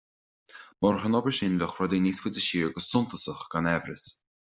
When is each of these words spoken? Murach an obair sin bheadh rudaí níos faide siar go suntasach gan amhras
Murach 0.79 1.05
an 1.09 1.17
obair 1.19 1.35
sin 1.39 1.61
bheadh 1.63 1.77
rudaí 1.83 2.01
níos 2.07 2.25
faide 2.25 2.45
siar 2.49 2.75
go 2.79 2.87
suntasach 2.91 3.49
gan 3.55 3.75
amhras 3.77 4.13